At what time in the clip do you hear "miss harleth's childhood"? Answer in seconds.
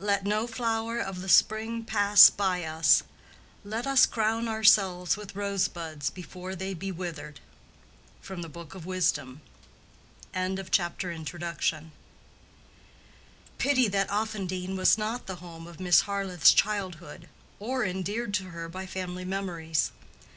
15.78-17.28